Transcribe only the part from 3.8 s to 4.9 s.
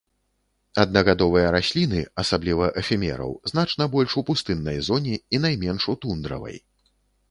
больш у пустыннай